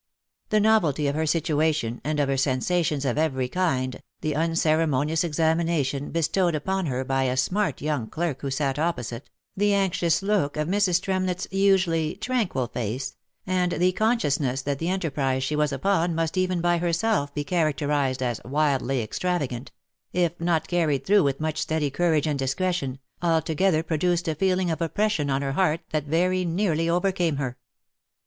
[0.49, 6.09] The novelty of her situation, and of her sensations of every kind, the unceremonious examination
[6.09, 10.67] bestowed upon her by a smart young clerk who sat opposite, the anxious look of
[10.67, 10.99] Mrs.
[11.03, 16.61] Tremlett's usually tranquil face, and the consciousness that the enterprise she was upon must even
[16.61, 19.71] by herself be characterized as wildly extravagant,
[20.13, 24.81] if not carried through with much steady courage and discretion, altogether produced a feeling of
[24.81, 27.55] oppression on her heart that very nearly overcame her.